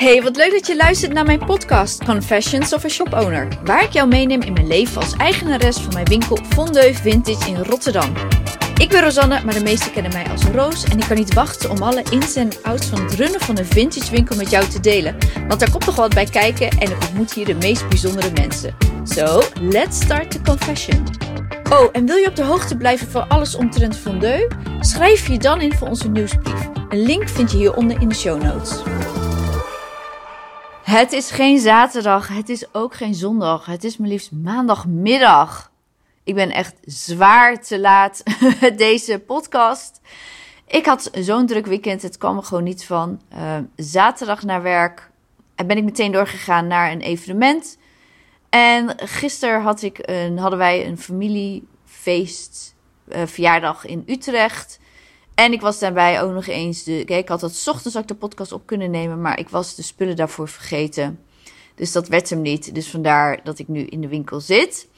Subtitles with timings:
[0.00, 3.84] Hey, wat leuk dat je luistert naar mijn podcast Confessions of a Shop Owner, waar
[3.84, 8.12] ik jou meeneem in mijn leven als eigenares van mijn winkel Fondeu Vintage in Rotterdam.
[8.76, 11.70] Ik ben Rosanne, maar de meesten kennen mij als Roos en ik kan niet wachten
[11.70, 14.80] om alle ins en outs van het runnen van een vintage winkel met jou te
[14.80, 15.16] delen,
[15.48, 18.76] want daar komt nog wat bij kijken en ik ontmoet hier de meest bijzondere mensen.
[19.04, 21.06] So, let's start the confession.
[21.70, 24.48] Oh, en wil je op de hoogte blijven van alles omtrent Fondeu?
[24.80, 26.68] Schrijf je dan in voor onze nieuwsbrief.
[26.88, 28.82] Een link vind je hieronder in de show notes.
[30.90, 33.66] Het is geen zaterdag, het is ook geen zondag.
[33.66, 35.72] Het is maar liefst maandagmiddag.
[36.24, 38.22] Ik ben echt zwaar te laat
[38.60, 40.00] met deze podcast.
[40.66, 43.20] Ik had zo'n druk weekend, het kwam er gewoon niet van.
[43.34, 45.10] Uh, zaterdag naar werk
[45.54, 47.78] en ben ik meteen doorgegaan naar een evenement.
[48.48, 52.74] En gisteren had ik een, hadden wij een familiefeest,
[53.08, 54.79] uh, verjaardag in Utrecht.
[55.40, 56.82] En ik was daarbij ook nog eens.
[56.82, 59.82] De, ik had dat ochtends ook de podcast op kunnen nemen, maar ik was de
[59.82, 61.20] spullen daarvoor vergeten.
[61.74, 62.74] Dus dat werd hem niet.
[62.74, 64.88] Dus vandaar dat ik nu in de winkel zit.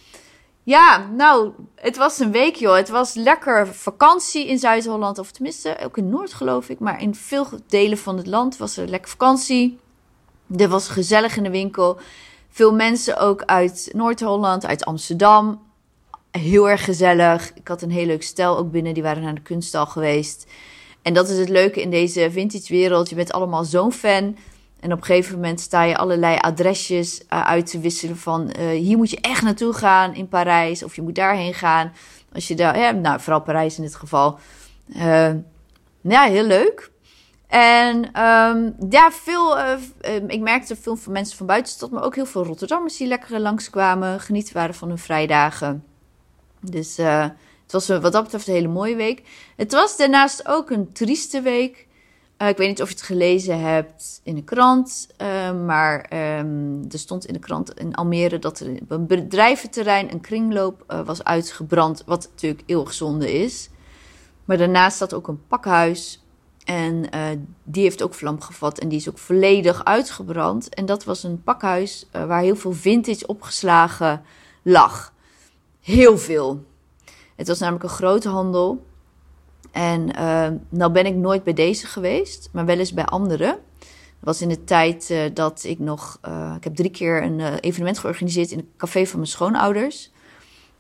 [0.63, 2.77] Ja, nou, het was een week, joh.
[2.77, 5.19] Het was lekker vakantie in Zuid-Holland.
[5.19, 6.79] Of tenminste, ook in Noord, geloof ik.
[6.79, 9.79] Maar in veel delen van het land was er lekker vakantie.
[10.57, 11.99] Er was gezellig in de winkel.
[12.51, 15.61] Veel mensen ook uit Noord-Holland, uit Amsterdam
[16.39, 17.53] heel erg gezellig.
[17.55, 18.95] Ik had een heel leuk stel ook binnen.
[18.95, 20.51] Die waren naar de kunststal geweest.
[21.03, 23.09] En dat is het leuke in deze vintage wereld.
[23.09, 24.37] Je bent allemaal zo'n fan.
[24.81, 28.55] En op een gegeven moment sta je allerlei adresjes uh, uit te wisselen van...
[28.59, 30.83] Uh, hier moet je echt naartoe gaan in Parijs.
[30.83, 31.93] Of je moet daarheen gaan.
[32.33, 32.79] Als je daar...
[32.79, 34.39] Ja, nou, vooral Parijs in dit geval.
[34.97, 35.31] Uh,
[36.01, 36.91] ja, heel leuk.
[37.47, 39.59] En um, ja, veel...
[40.27, 41.91] ik merkte veel van mensen van buitenstad...
[41.91, 44.21] maar ook heel veel Rotterdammers die lekker langskwamen.
[44.21, 45.85] Genieten waren van hun vrijdagen.
[46.71, 47.23] Dus uh,
[47.63, 49.23] het was wat dat betreft een hele mooie week.
[49.57, 51.87] Het was daarnaast ook een trieste week.
[52.39, 55.09] Uh, ik weet niet of je het gelezen hebt in de krant.
[55.23, 60.13] Uh, maar um, er stond in de krant in Almere dat er op een bedrijventerrein
[60.13, 62.03] een kringloop was uitgebrand.
[62.07, 63.71] Wat natuurlijk eeuwig zonde is.
[64.45, 66.25] Maar daarnaast zat ook een pakhuis.
[66.65, 67.09] En
[67.63, 68.79] die heeft ook vlam gevat.
[68.79, 70.75] En die is ook volledig uitgebrand.
[70.75, 74.23] En dat was een pakhuis waar heel veel vintage opgeslagen
[74.63, 75.13] lag.
[75.83, 76.65] Heel veel.
[77.37, 78.87] Het was namelijk een grote handel.
[79.71, 83.47] En uh, nou ben ik nooit bij deze geweest, maar wel eens bij andere.
[83.47, 86.19] Dat was in de tijd uh, dat ik nog...
[86.29, 90.11] Uh, ik heb drie keer een evenement georganiseerd in het café van mijn schoonouders.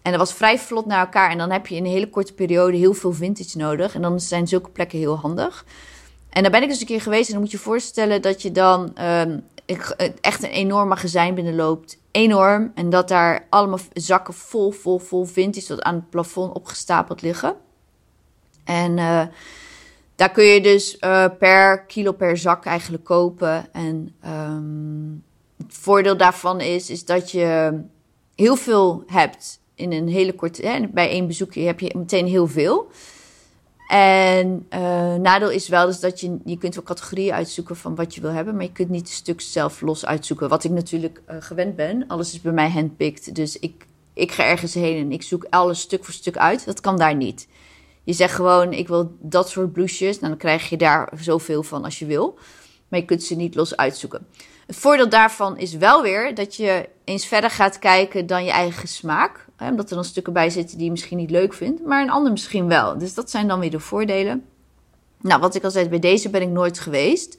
[0.02, 1.30] En dat was vrij vlot naar elkaar.
[1.30, 3.94] En dan heb je in een hele korte periode heel veel vintage nodig.
[3.94, 5.64] En dan zijn zulke plekken heel handig.
[6.32, 7.26] En daar ben ik dus een keer geweest.
[7.26, 9.38] En dan moet je je voorstellen dat je dan ehm,
[10.20, 12.72] echt een enorm magazijn binnenloopt enorm.
[12.74, 17.56] En dat daar allemaal zakken vol, vol, vol vintage tot aan het plafond opgestapeld liggen.
[18.64, 19.22] En uh,
[20.14, 23.72] daar kun je dus uh, per kilo per zak eigenlijk kopen.
[23.72, 25.24] En um,
[25.56, 27.80] het voordeel daarvan is, is dat je
[28.34, 30.66] heel veel hebt in een hele korte...
[30.66, 32.90] Hè, bij één bezoekje heb je meteen heel veel.
[33.92, 38.14] En uh, nadeel is wel dus dat je, je kunt wel categorieën uitzoeken van wat
[38.14, 40.48] je wil hebben, maar je kunt niet een stuk zelf los uitzoeken.
[40.48, 42.04] Wat ik natuurlijk uh, gewend ben.
[42.08, 43.34] Alles is bij mij handpicked.
[43.34, 46.64] Dus ik, ik ga ergens heen en ik zoek alles stuk voor stuk uit.
[46.64, 47.48] Dat kan daar niet.
[48.04, 50.18] Je zegt gewoon, ik wil dat soort blouses.
[50.18, 52.38] Nou, dan krijg je daar zoveel van als je wil.
[52.88, 54.26] Maar je kunt ze niet los uitzoeken.
[54.66, 58.88] Het voordeel daarvan is wel weer dat je eens verder gaat kijken dan je eigen
[58.88, 59.46] smaak.
[59.62, 62.10] Hè, omdat er dan stukken bij zitten die je misschien niet leuk vindt, maar een
[62.10, 62.98] ander misschien wel.
[62.98, 64.44] Dus dat zijn dan weer de voordelen.
[65.20, 67.34] Nou, wat ik al zei, bij deze ben ik nooit geweest.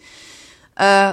[0.82, 1.12] Uh,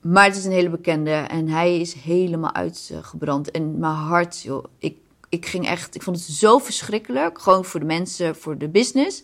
[0.00, 3.50] maar het is een hele bekende en hij is helemaal uitgebrand.
[3.50, 4.96] En mijn hart, joh, ik,
[5.28, 7.40] ik ging echt, ik vond het zo verschrikkelijk.
[7.40, 9.22] Gewoon voor de mensen, voor de business.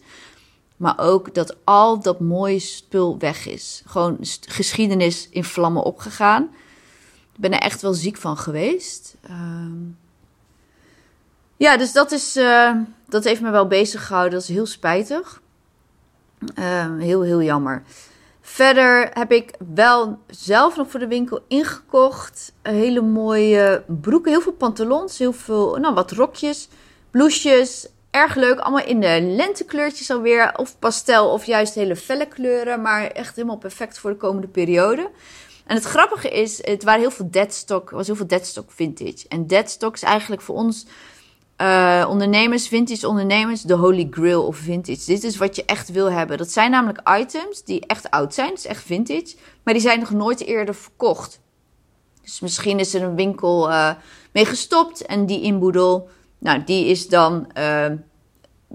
[0.77, 3.82] Maar ook dat al dat mooie spul weg is.
[3.87, 6.43] Gewoon geschiedenis in vlammen opgegaan.
[7.34, 9.16] Ik ben er echt wel ziek van geweest.
[9.31, 9.37] Uh...
[11.58, 12.72] Ja, dus dat, is, uh,
[13.08, 14.38] dat heeft me wel bezig gehouden.
[14.38, 15.41] Dat is heel spijtig.
[16.58, 17.82] Uh, heel, heel jammer.
[18.41, 22.53] Verder heb ik wel zelf nog voor de winkel ingekocht.
[22.62, 26.68] Hele mooie broeken, heel veel pantalons, heel veel, nou wat rokjes,
[27.10, 30.53] blouses Erg leuk, allemaal in de lentekleurtjes alweer.
[30.56, 32.83] Of pastel of juist hele felle kleuren.
[32.83, 35.10] Maar echt helemaal perfect voor de komende periode.
[35.66, 39.28] En het grappige is, het waren heel veel deadstock, was heel veel deadstock vintage.
[39.28, 40.86] En deadstock is eigenlijk voor ons
[41.60, 45.05] uh, ondernemers, vintage ondernemers, de holy grail of vintage.
[45.07, 46.39] Dit is wat je echt wil hebben.
[46.39, 49.37] Dat zijn namelijk items die echt oud zijn, is echt vintage.
[49.63, 51.41] Maar die zijn nog nooit eerder verkocht.
[52.22, 53.91] Dus misschien is er een winkel uh,
[54.33, 56.09] mee gestopt en die inboedel
[56.39, 57.87] nou, die is dan uh,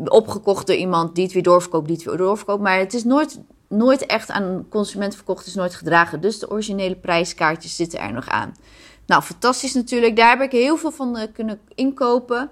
[0.06, 2.62] opgekocht door iemand die het weer doorverkoopt, die het weer doorverkoopt.
[2.62, 6.22] Maar het is nooit nooit echt aan consumenten verkocht, is nooit gedragen.
[6.22, 8.54] Dus de originele prijskaartjes zitten er nog aan.
[9.06, 10.16] Nou, fantastisch natuurlijk.
[10.16, 12.50] Daar heb ik heel veel van uh, kunnen inkopen.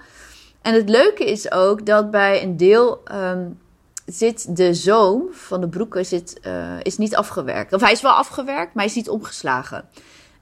[0.61, 3.59] En het leuke is ook dat bij een deel um,
[4.05, 7.73] zit de zoom van de broeken zit, uh, is niet afgewerkt.
[7.73, 9.89] Of hij is wel afgewerkt, maar hij is niet omgeslagen.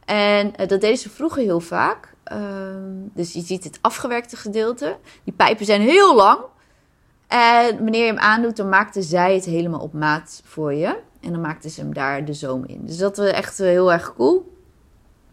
[0.05, 2.13] En uh, dat deden ze vroeger heel vaak.
[2.31, 4.97] Um, dus je ziet het afgewerkte gedeelte.
[5.23, 6.39] Die pijpen zijn heel lang.
[7.27, 10.97] En wanneer je hem aandoet, dan maakten zij het helemaal op maat voor je.
[11.21, 12.85] En dan maakten ze hem daar de zoom in.
[12.85, 14.58] Dus dat was echt heel erg cool.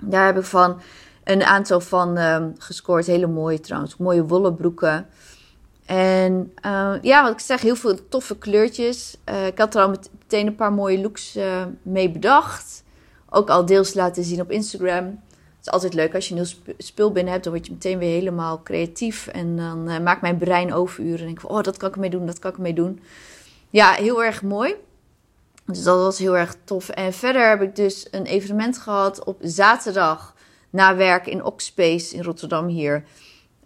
[0.00, 0.80] Daar heb ik van
[1.24, 3.06] een aantal van um, gescoord.
[3.06, 3.96] Hele mooie trouwens.
[3.96, 5.06] Mooie wollen broeken.
[5.86, 9.16] En uh, ja, wat ik zeg, heel veel toffe kleurtjes.
[9.30, 12.84] Uh, ik had er al meteen een paar mooie looks uh, mee bedacht.
[13.30, 15.04] Ook al deels laten zien op Instagram.
[15.04, 17.44] Het is altijd leuk als je een nieuw spul binnen hebt.
[17.44, 19.26] Dan word je meteen weer helemaal creatief.
[19.26, 21.26] En dan maakt mijn brein overuren.
[21.26, 23.00] En ik van, oh, dat kan ik ermee doen, dat kan ik ermee doen.
[23.70, 24.74] Ja, heel erg mooi.
[25.66, 26.88] Dus dat was heel erg tof.
[26.88, 30.34] En verder heb ik dus een evenement gehad op zaterdag
[30.70, 33.04] na werk in Oxspace in Rotterdam hier.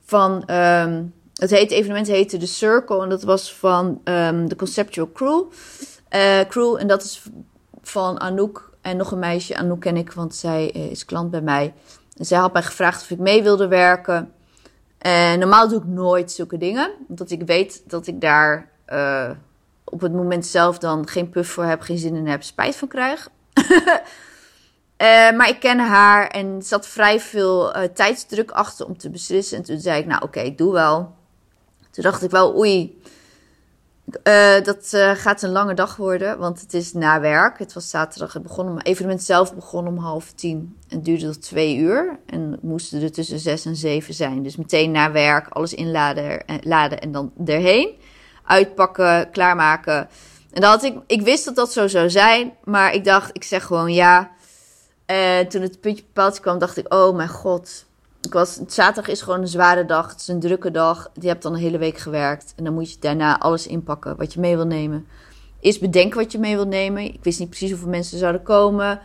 [0.04, 5.12] Van, um, het heet, evenement heette The Circle en dat was van um, de Conceptual
[5.12, 5.42] Crew.
[6.10, 7.22] Uh, crew en dat is
[7.82, 9.56] van Anouk en nog een meisje.
[9.56, 11.74] Anouk ken ik, want zij uh, is klant bij mij.
[12.16, 14.32] En zij had mij gevraagd of ik mee wilde werken.
[14.98, 19.30] En normaal doe ik nooit zulke dingen, omdat ik weet dat ik daar uh,
[19.90, 22.88] op het moment zelf dan geen puff voor heb, geen zin in heb, spijt van
[22.88, 23.28] krijg.
[23.54, 23.76] Uh,
[25.36, 29.56] maar ik ken haar en zat vrij veel uh, tijdsdruk achter om te beslissen.
[29.56, 31.14] En toen zei ik, nou oké, ik doe wel.
[31.90, 33.02] Toen dacht ik wel, oei,
[34.24, 37.58] uh, dat gaat een lange dag worden, want het is na werk.
[37.58, 41.42] Het was zaterdag, het begon om, evenement zelf begon om half tien en duurde tot
[41.42, 42.18] twee uur.
[42.26, 44.42] En moesten er tussen zes en zeven zijn.
[44.42, 47.98] Dus meteen na werk, alles inladen laden en dan erheen.
[48.50, 50.08] Uitpakken, klaarmaken.
[50.52, 53.44] En dan had ik, ik wist dat dat zo zou zijn, maar ik dacht, ik
[53.44, 54.30] zeg gewoon ja.
[55.06, 57.84] En toen het puntje paaltje kwam, dacht ik, oh mijn god.
[58.20, 60.10] Ik was, zaterdag is gewoon een zware dag.
[60.10, 61.10] Het is een drukke dag.
[61.20, 62.52] Je hebt dan een hele week gewerkt.
[62.56, 65.06] En dan moet je daarna alles inpakken wat je mee wil nemen.
[65.60, 67.02] Eerst bedenken wat je mee wil nemen.
[67.02, 69.00] Ik wist niet precies hoeveel mensen zouden komen.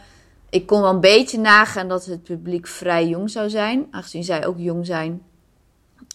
[0.50, 3.88] Ik kon wel een beetje nagaan dat het publiek vrij jong zou zijn.
[3.92, 5.22] Aangezien zij ook jong zijn.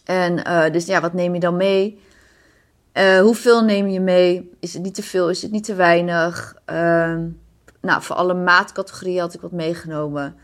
[0.05, 2.01] En uh, dus ja, wat neem je dan mee?
[3.01, 4.51] Uh, hoeveel neem je mee?
[4.59, 5.31] Is het niet te veel?
[5.31, 6.55] Is het niet te weinig?
[6.67, 7.17] Uh,
[7.81, 10.37] nou, voor alle maatcategorieën had ik wat meegenomen.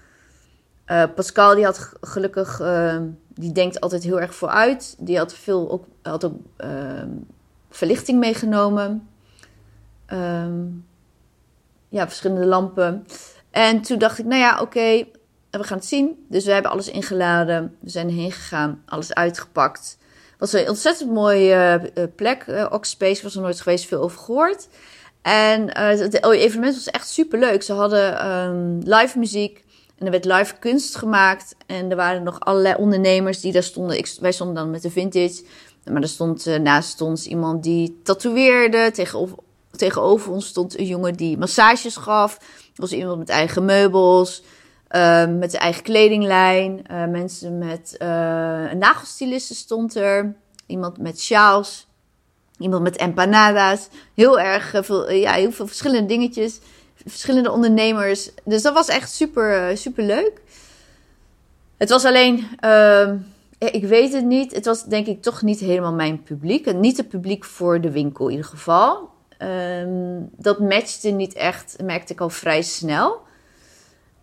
[0.86, 2.96] Uh, Pascal, die had gelukkig, uh,
[3.34, 4.96] die denkt altijd heel erg vooruit.
[4.98, 7.02] Die had veel ook, had ook uh,
[7.70, 9.08] verlichting meegenomen.
[11.88, 13.06] Ja, verschillende lampen.
[13.50, 15.04] En toen dacht ik, nou ja, oké,
[15.50, 16.26] we gaan het zien.
[16.28, 17.76] Dus we hebben alles ingeladen.
[17.80, 19.98] We zijn heen gegaan, alles uitgepakt.
[20.38, 22.44] Was een ontzettend mooie plek.
[22.46, 24.68] Uh, Oxspace was er nooit geweest, veel over gehoord.
[25.22, 27.62] En uh, het evenement was echt super leuk.
[27.62, 29.64] Ze hadden um, live muziek
[29.98, 31.56] en er werd live kunst gemaakt.
[31.66, 33.98] En er waren nog allerlei ondernemers die daar stonden.
[33.98, 35.44] Ik, wij stonden dan met de vintage.
[35.84, 38.90] Maar er stond naast ons iemand die tatoeëerde.
[38.90, 39.38] Tegenover,
[39.70, 42.34] tegenover ons stond een jongen die massages gaf.
[42.74, 44.42] Er was iemand met eigen meubels.
[44.90, 46.84] Uh, met zijn eigen kledinglijn.
[46.90, 50.34] Uh, mensen met een nagelstyliste stond er.
[50.66, 51.86] Iemand met sjaals.
[52.58, 53.88] Iemand met empanadas.
[54.14, 56.58] Heel erg veel, ja, heel veel verschillende dingetjes.
[57.06, 58.30] Verschillende ondernemers.
[58.44, 60.40] Dus dat was echt super, super leuk.
[61.76, 63.12] Het was alleen, uh,
[63.58, 64.54] ik weet het niet.
[64.54, 66.74] Het was denk ik toch niet helemaal mijn publiek.
[66.74, 69.10] Niet het publiek voor de winkel in ieder geval.
[70.36, 73.24] Dat matchte niet echt, merkte ik al vrij snel.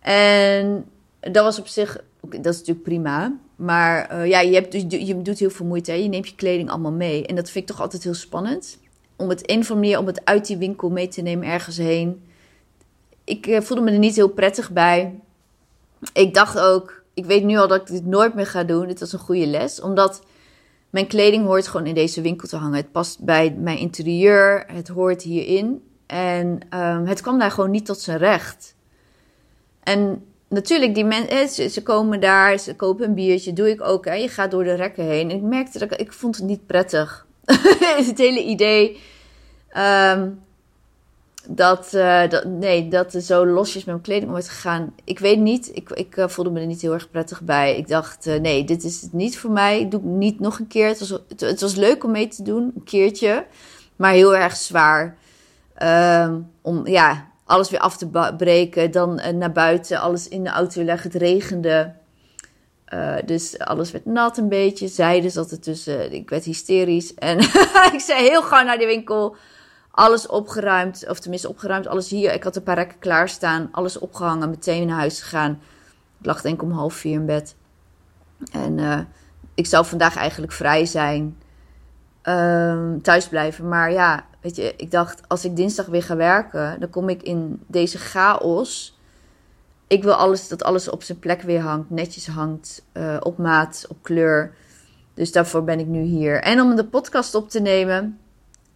[0.04, 0.84] En
[1.20, 3.36] dat was op zich, dat is natuurlijk prima.
[3.56, 5.90] Maar uh, ja, je, hebt, dus, je doet heel veel moeite.
[5.90, 5.96] Hè?
[5.96, 7.26] Je neemt je kleding allemaal mee.
[7.26, 8.78] En dat vind ik toch altijd heel spannend.
[9.16, 12.22] Om het manier om het uit die winkel mee te nemen ergens heen.
[13.24, 15.20] Ik uh, voelde me er niet heel prettig bij.
[16.12, 18.86] Ik dacht ook, ik weet nu al dat ik dit nooit meer ga doen.
[18.86, 19.80] Dit was een goede les.
[19.80, 20.22] Omdat
[20.90, 22.76] mijn kleding hoort gewoon in deze winkel te hangen.
[22.76, 24.64] Het past bij mijn interieur.
[24.66, 25.82] Het hoort hierin.
[26.06, 28.73] En um, het kwam daar gewoon niet tot zijn recht.
[29.84, 34.04] En natuurlijk, die mensen, ze komen daar, ze kopen een biertje, doe ik ook.
[34.04, 34.14] Hè.
[34.14, 35.30] Je gaat door de rekken heen.
[35.30, 37.26] En ik merkte dat ik, ik vond het niet prettig.
[38.10, 39.00] het hele idee
[39.76, 40.42] um,
[41.48, 44.94] dat, uh, dat, nee, dat er zo losjes met mijn kleding wordt gegaan.
[45.04, 47.76] Ik weet niet, ik, ik uh, voelde me er niet heel erg prettig bij.
[47.76, 49.80] Ik dacht, uh, nee, dit is het niet voor mij.
[49.80, 50.86] Ik doe het niet nog een keer.
[50.86, 53.46] Het was, het, was leuk om mee te doen, een keertje.
[53.96, 55.16] Maar heel erg zwaar.
[55.82, 58.90] Um, om, ja, alles weer af te breken.
[58.90, 61.10] Dan uh, naar buiten, alles in de auto leggen.
[61.10, 61.94] Het regende.
[62.94, 64.88] Uh, dus alles werd nat een beetje.
[64.88, 66.12] Zeiden zat er tussen.
[66.12, 67.14] Ik werd hysterisch.
[67.14, 67.38] En
[67.98, 69.36] ik zei heel gauw naar de winkel.
[69.90, 72.32] alles opgeruimd, of tenminste opgeruimd, alles hier.
[72.32, 75.60] Ik had een paar rekken klaarstaan, alles opgehangen, meteen naar huis gegaan.
[76.20, 77.54] Ik lag denk ik om half vier in bed.
[78.52, 78.98] En uh,
[79.54, 81.36] ik zou vandaag eigenlijk vrij zijn,
[82.24, 83.68] uh, thuis blijven.
[83.68, 87.22] Maar ja, weet je, ik dacht, als ik dinsdag weer ga werken, dan kom ik
[87.22, 88.98] in deze chaos.
[89.86, 93.84] Ik wil alles, dat alles op zijn plek weer hangt, netjes hangt, uh, op maat,
[93.88, 94.54] op kleur.
[95.14, 96.40] Dus daarvoor ben ik nu hier.
[96.40, 98.18] En om de podcast op te nemen,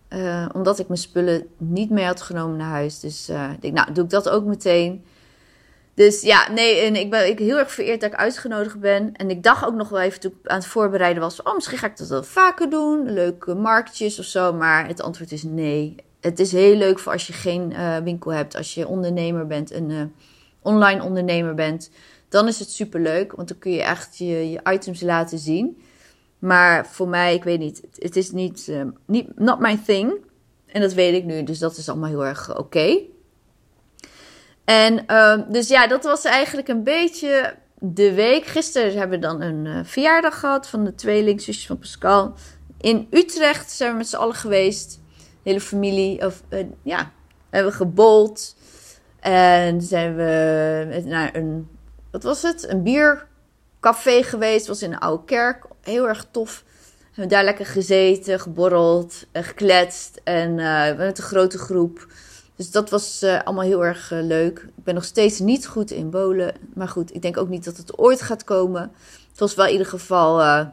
[0.08, 3.00] uh, omdat ik mijn spullen niet mee had genomen naar huis.
[3.00, 5.04] Dus ik denk, nou, doe ik dat ook meteen.
[5.98, 9.12] Dus ja, nee, en ik ben ik heel erg vereerd dat ik uitgenodigd ben.
[9.16, 11.86] En ik dacht ook nog wel even toen aan het voorbereiden was: oh, misschien ga
[11.86, 13.12] ik dat wel vaker doen.
[13.12, 14.52] Leuke marktjes of zo.
[14.52, 15.94] Maar het antwoord is nee.
[16.20, 19.72] Het is heel leuk voor als je geen uh, winkel hebt, als je ondernemer bent,
[19.72, 20.02] een uh,
[20.62, 21.90] online ondernemer bent.
[22.28, 25.82] Dan is het super leuk, want dan kun je echt je, je items laten zien.
[26.38, 30.12] Maar voor mij, ik weet niet, het is niet, uh, niet not my thing.
[30.66, 32.98] En dat weet ik nu, dus dat is allemaal heel erg oké.
[34.68, 38.46] En uh, dus ja, dat was eigenlijk een beetje de week.
[38.46, 42.34] Gisteren hebben we dan een uh, verjaardag gehad van de tweelingzusjes van Pascal.
[42.80, 45.00] In Utrecht zijn we met z'n allen geweest.
[45.16, 47.10] De hele familie, of uh, ja,
[47.50, 48.56] hebben we gebold.
[49.20, 51.68] En zijn we naar een,
[52.10, 52.68] wat was het?
[52.68, 54.66] Een biercafé geweest.
[54.66, 55.64] Was in een oude kerk.
[55.80, 56.64] Heel erg tof.
[56.98, 60.20] We hebben daar lekker gezeten, geborreld, gekletst.
[60.24, 62.06] En uh, met een grote groep.
[62.58, 64.58] Dus dat was uh, allemaal heel erg uh, leuk.
[64.76, 66.54] Ik ben nog steeds niet goed in bolen.
[66.74, 68.82] Maar goed, ik denk ook niet dat het ooit gaat komen.
[69.30, 70.66] Het was wel in ieder geval uh,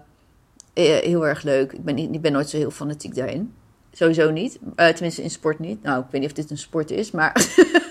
[0.74, 1.72] heel erg leuk.
[1.72, 3.54] Ik ben, ik ben nooit zo heel fanatiek daarin.
[3.92, 4.60] Sowieso niet.
[4.76, 5.84] tenminste in sport niet.
[5.84, 7.34] Nou, ik weet niet of dit een sport is, maar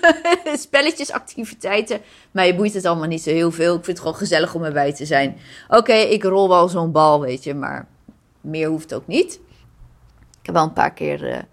[0.67, 2.01] spelletjes, activiteiten.
[2.31, 3.75] Maar je boeit het allemaal niet zo heel veel.
[3.75, 5.37] Ik vind het gewoon gezellig om erbij te zijn.
[5.67, 7.87] Oké, ik rol wel zo'n bal, weet je, maar
[8.41, 9.39] meer hoeft ook niet.
[10.39, 11.45] Ik heb wel een paar keer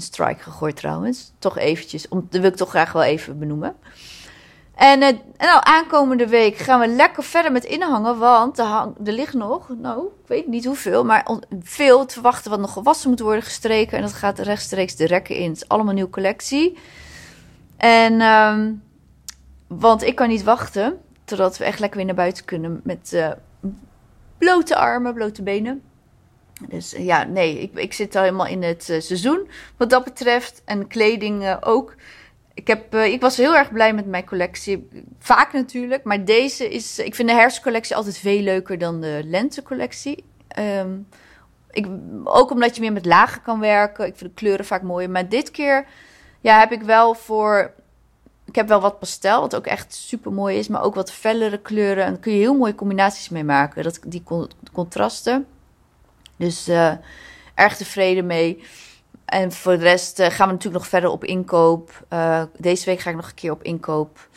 [0.00, 1.32] strike gegooid trouwens.
[1.38, 3.76] Toch eventjes, om, dat wil ik toch graag wel even benoemen.
[4.74, 9.34] En, en nou, aankomende week gaan we lekker verder met inhangen, want er, hang, ligt
[9.34, 11.26] nog, nou, ik weet niet hoeveel, maar
[11.60, 13.96] veel te wachten wat nog gewassen moet worden gestreken.
[13.96, 15.48] En dat gaat rechtstreeks de rekken in.
[15.48, 16.78] Het is allemaal een nieuwe collectie.
[17.76, 18.82] En, um,
[19.66, 23.30] want ik kan niet wachten totdat we echt lekker weer naar buiten kunnen met uh,
[24.38, 25.82] blote armen, blote benen.
[26.68, 30.62] Dus ja, nee, ik, ik zit al helemaal in het uh, seizoen wat dat betreft.
[30.64, 31.94] En kleding uh, ook.
[32.54, 34.88] Ik, heb, ik was heel erg blij met mijn collectie.
[35.18, 36.98] Vaak natuurlijk, maar deze is...
[36.98, 40.24] Ik vind de herfstcollectie altijd veel leuker dan de lentecollectie.
[40.58, 41.08] Um,
[41.70, 41.86] ik,
[42.24, 44.06] ook omdat je meer met lagen kan werken.
[44.06, 45.10] Ik vind de kleuren vaak mooier.
[45.10, 45.86] Maar dit keer
[46.40, 47.72] ja, heb ik wel voor...
[48.44, 50.68] Ik heb wel wat pastel, wat ook echt super mooi is.
[50.68, 52.04] Maar ook wat fellere kleuren.
[52.04, 53.82] En daar kun je heel mooie combinaties mee maken.
[53.82, 54.22] Dat, die
[54.72, 55.46] contrasten.
[56.40, 56.92] Dus uh,
[57.54, 58.62] erg tevreden mee.
[59.24, 62.04] En voor de rest uh, gaan we natuurlijk nog verder op inkoop.
[62.12, 64.28] Uh, deze week ga ik nog een keer op inkoop.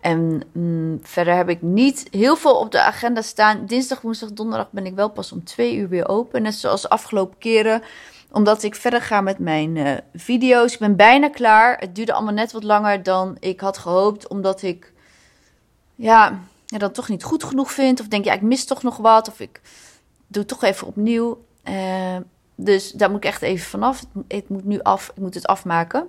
[0.00, 3.66] En mm, verder heb ik niet heel veel op de agenda staan.
[3.66, 6.42] Dinsdag, woensdag, donderdag ben ik wel pas om twee uur weer open.
[6.42, 7.82] Net zoals de afgelopen keren.
[8.30, 10.72] Omdat ik verder ga met mijn video's.
[10.72, 11.78] Ik ben bijna klaar.
[11.78, 14.28] Het duurde allemaal net wat langer dan ik had gehoopt.
[14.28, 14.92] Omdat ik
[15.94, 18.00] ja, ja, dat toch niet goed genoeg vind.
[18.00, 19.28] Of denk, ja, ik mis toch nog wat.
[19.28, 19.60] Of ik
[20.30, 21.48] doe toch even opnieuw.
[21.70, 22.16] Uh,
[22.54, 24.04] dus daar moet ik echt even vanaf.
[24.28, 26.08] Het moet nu af, ik moet het afmaken.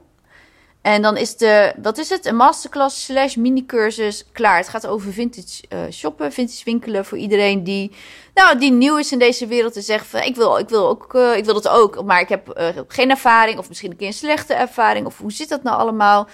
[0.82, 2.26] En dan is de, wat is het?
[2.26, 4.58] Een masterclass slash mini-cursus klaar.
[4.58, 7.92] Het gaat over vintage uh, shoppen, vintage winkelen voor iedereen die,
[8.34, 11.14] nou, die nieuw is in deze wereld en zegt van, ik wil, ik wil ook,
[11.14, 14.14] uh, ik wil dat ook, maar ik heb geen ervaring of misschien een keer een
[14.14, 16.28] slechte ervaring of hoe zit dat nou allemaal?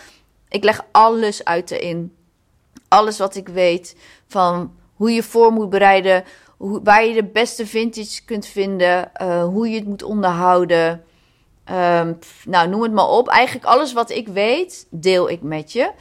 [0.50, 2.15] Ik leg alles uit erin.
[2.88, 3.96] Alles wat ik weet
[4.27, 6.24] van hoe je voor moet bereiden,
[6.57, 11.03] hoe, waar je de beste vintage kunt vinden, uh, hoe je het moet onderhouden.
[11.71, 13.27] Um, nou, noem het maar op.
[13.27, 15.91] Eigenlijk alles wat ik weet, deel ik met je.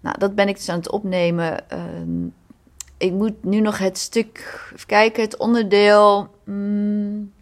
[0.00, 1.64] Nou, dat ben ik dus aan het opnemen.
[1.72, 2.34] Um,
[2.98, 7.32] ik moet nu nog het stuk, even kijken, het onderdeel, mm,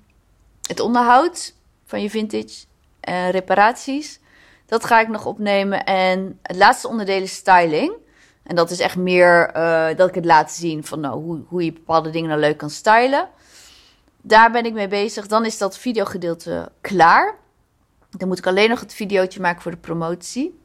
[0.66, 2.64] het onderhoud van je vintage
[3.00, 4.20] en reparaties.
[4.66, 5.84] Dat ga ik nog opnemen.
[5.84, 7.92] En het laatste onderdeel is styling.
[8.50, 11.64] En dat is echt meer uh, dat ik het laat zien van nou, hoe, hoe
[11.64, 13.28] je bepaalde dingen nou leuk kan stylen.
[14.20, 15.26] Daar ben ik mee bezig.
[15.26, 17.34] Dan is dat videogedeelte klaar.
[18.10, 20.60] Dan moet ik alleen nog het videootje maken voor de promotie.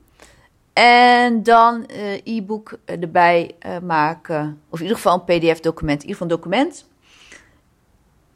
[0.73, 4.61] En dan uh, e-book erbij uh, maken.
[4.69, 6.03] Of in ieder geval een pdf-document.
[6.03, 6.85] In ieder geval een document.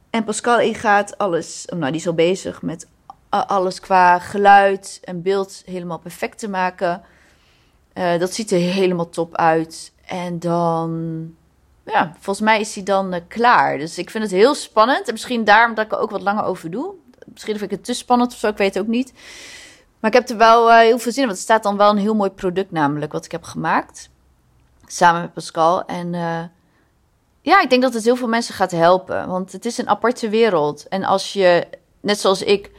[0.10, 1.66] En Pascal ingaat alles.
[1.66, 2.88] Nou, die is al bezig met
[3.30, 7.04] alles qua geluid en beeld helemaal perfect te maken.
[7.94, 9.92] Uh, dat ziet er helemaal top uit.
[10.06, 10.92] En dan,
[11.86, 13.78] ja, volgens mij is hij dan uh, klaar.
[13.78, 15.08] Dus ik vind het heel spannend.
[15.08, 16.94] En misschien daarom dat ik er ook wat langer over doe.
[17.26, 19.14] Misschien vind ik het te spannend of zo, ik weet het ook niet.
[20.00, 21.98] Maar ik heb er wel heel veel zin in, want er staat dan wel een
[21.98, 24.10] heel mooi product namelijk, wat ik heb gemaakt.
[24.86, 25.86] Samen met Pascal.
[25.86, 26.14] En
[27.42, 29.28] ja, ik denk dat het heel veel mensen gaat helpen.
[29.28, 30.88] Want het is een aparte wereld.
[30.88, 31.68] En als je,
[32.00, 32.72] net zoals ik,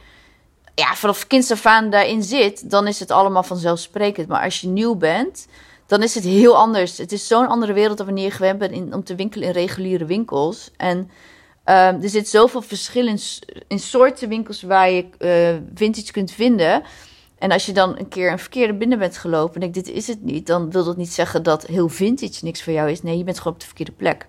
[0.75, 4.27] ja, vanaf kinds af aan daarin zit, dan is het allemaal vanzelfsprekend.
[4.27, 5.47] Maar als je nieuw bent,
[5.91, 6.97] dan is het heel anders.
[6.97, 9.53] Het is zo'n andere wereld dan wanneer je gewend bent in, om te winkelen in
[9.53, 10.71] reguliere winkels.
[10.77, 11.09] En
[11.63, 13.07] ehm, er zit zoveel verschil
[13.67, 16.83] in, soorten winkels waar je uh, vintage kunt vinden.
[17.37, 20.07] En als je dan een keer een verkeerde binnen bent gelopen en denk dit is
[20.07, 23.01] het niet, dan wil dat niet zeggen dat heel vintage niks voor jou is.
[23.01, 24.27] Nee, je bent gewoon op de verkeerde plek.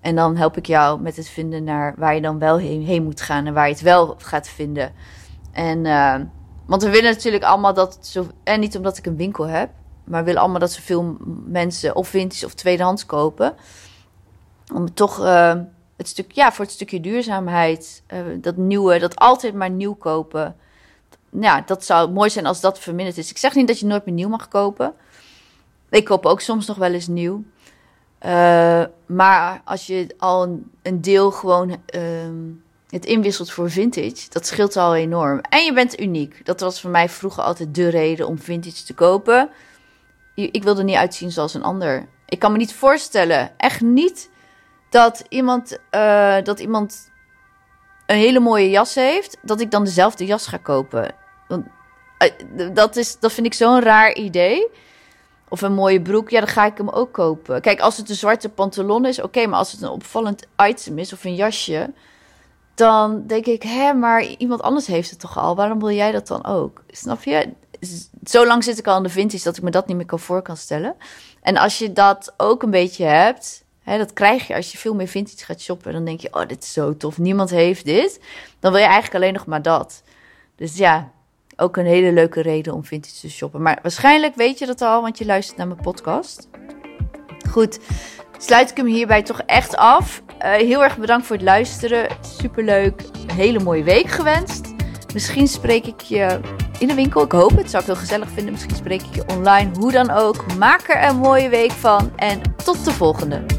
[0.00, 3.20] En dan help ik jou met het vinden naar waar je dan wel heen moet
[3.20, 4.92] gaan en waar je het wel gaat vinden.
[5.52, 6.14] En, uh,
[6.66, 8.26] want we willen natuurlijk allemaal dat zo.
[8.44, 9.70] En niet omdat ik een winkel heb,
[10.04, 13.54] maar we willen allemaal dat zoveel mensen of vintage of tweedehands kopen.
[14.74, 15.54] Om toch uh,
[15.96, 18.02] het stuk, ja, voor het stukje duurzaamheid,
[18.40, 20.56] dat nieuwe, dat altijd maar nieuw kopen.
[21.30, 23.30] Ja, dat zou mooi zijn als dat verminderd is.
[23.30, 24.94] Ik zeg niet dat je nooit meer nieuw mag kopen.
[25.90, 27.44] Ik koop ook soms nog wel eens nieuw.
[29.06, 32.00] Maar als je al een, deel gewoon uh,
[32.88, 35.40] het inwisselt voor vintage, dat scheelt al enorm.
[35.40, 36.46] En je bent uniek.
[36.46, 39.50] Dat was voor mij vroeger altijd de reden om vintage te kopen.
[40.34, 42.08] Ik wilde niet uitzien zoals een ander.
[42.26, 44.30] Ik kan me niet voorstellen, echt niet,
[44.90, 47.10] dat iemand, uh, dat iemand
[48.06, 51.14] een hele mooie jas heeft, dat ik dan dezelfde jas ga kopen.
[51.48, 51.66] Want,
[52.18, 52.30] eh,
[52.72, 54.68] dat, is, dat vind ik zo'n raar idee.
[55.48, 57.60] Of een mooie broek, ja, dan ga ik hem ook kopen.
[57.60, 59.46] Kijk, als het een zwarte pantalon is, oké.
[59.46, 61.92] maar als het een opvallend item is of een jasje,
[62.78, 65.56] dan denk ik, hè, maar iemand anders heeft het toch al?
[65.56, 66.82] Waarom wil jij dat dan ook?
[66.90, 67.48] Snap je?
[68.24, 70.18] Zo lang zit ik al in de vintage dat ik me dat niet meer kan
[70.18, 70.96] voor kan stellen.
[71.42, 74.94] En als je dat ook een beetje hebt, hè, dat krijg je als je veel
[74.94, 75.92] meer vintage gaat shoppen.
[75.92, 77.18] Dan denk je, oh, dit is zo tof.
[77.18, 78.20] Niemand heeft dit.
[78.60, 80.02] Dan wil je eigenlijk alleen nog maar dat.
[80.56, 81.12] Dus ja,
[81.56, 83.62] ook een hele leuke reden om vintage te shoppen.
[83.62, 86.48] Maar waarschijnlijk weet je dat al, want je luistert naar mijn podcast.
[87.50, 87.78] Goed,
[88.38, 90.22] sluit ik hem hierbij toch echt af.
[90.42, 92.08] Uh, heel erg bedankt voor het luisteren.
[92.38, 93.02] Superleuk.
[93.26, 94.74] Een hele mooie week gewenst.
[95.12, 96.40] Misschien spreek ik je
[96.78, 97.22] in de winkel.
[97.22, 97.70] Ik hoop het.
[97.70, 98.52] Zou ik heel gezellig vinden.
[98.52, 99.70] Misschien spreek ik je online.
[99.78, 100.56] Hoe dan ook.
[100.58, 102.12] Maak er een mooie week van.
[102.16, 103.57] En tot de volgende.